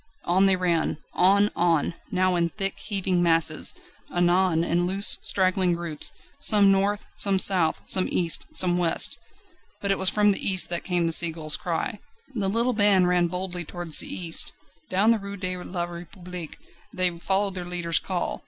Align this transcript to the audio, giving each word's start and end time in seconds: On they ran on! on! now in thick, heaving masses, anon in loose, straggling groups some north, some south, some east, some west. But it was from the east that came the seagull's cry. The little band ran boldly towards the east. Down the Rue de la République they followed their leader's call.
On 0.25 0.47
they 0.47 0.55
ran 0.55 0.97
on! 1.13 1.51
on! 1.55 1.93
now 2.09 2.35
in 2.35 2.49
thick, 2.49 2.79
heaving 2.79 3.21
masses, 3.21 3.75
anon 4.11 4.63
in 4.63 4.87
loose, 4.87 5.19
straggling 5.21 5.73
groups 5.73 6.11
some 6.39 6.71
north, 6.71 7.05
some 7.15 7.37
south, 7.37 7.81
some 7.85 8.07
east, 8.09 8.47
some 8.51 8.79
west. 8.79 9.19
But 9.79 9.91
it 9.91 9.99
was 9.99 10.09
from 10.09 10.31
the 10.31 10.43
east 10.43 10.69
that 10.69 10.83
came 10.83 11.05
the 11.05 11.13
seagull's 11.13 11.55
cry. 11.55 11.99
The 12.33 12.49
little 12.49 12.73
band 12.73 13.07
ran 13.09 13.27
boldly 13.27 13.63
towards 13.63 13.99
the 13.99 14.07
east. 14.11 14.51
Down 14.89 15.11
the 15.11 15.19
Rue 15.19 15.37
de 15.37 15.55
la 15.55 15.85
République 15.85 16.55
they 16.91 17.19
followed 17.19 17.53
their 17.53 17.63
leader's 17.63 17.99
call. 17.99 18.39